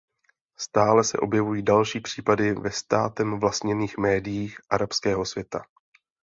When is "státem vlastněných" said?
2.71-3.97